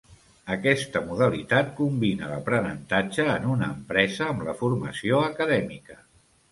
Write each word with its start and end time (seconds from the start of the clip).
Aquesta 0.53 1.01
modalitat 1.09 1.69
combina 1.81 2.31
l'aprenentatge 2.31 3.29
en 3.35 3.47
una 3.57 3.69
empresa 3.77 4.27
amb 4.33 4.51
la 4.51 4.61
formació 4.65 5.27
acadèmica. 5.33 6.05